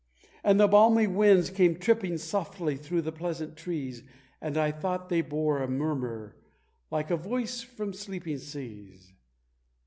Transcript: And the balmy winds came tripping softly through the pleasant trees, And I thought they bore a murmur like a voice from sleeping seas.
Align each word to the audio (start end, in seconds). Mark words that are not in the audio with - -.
And 0.43 0.59
the 0.59 0.67
balmy 0.67 1.05
winds 1.05 1.51
came 1.51 1.75
tripping 1.75 2.17
softly 2.17 2.75
through 2.75 3.03
the 3.03 3.11
pleasant 3.11 3.55
trees, 3.55 4.01
And 4.41 4.57
I 4.57 4.71
thought 4.71 5.09
they 5.09 5.21
bore 5.21 5.61
a 5.61 5.67
murmur 5.67 6.37
like 6.89 7.11
a 7.11 7.15
voice 7.17 7.61
from 7.61 7.93
sleeping 7.93 8.39
seas. 8.39 9.13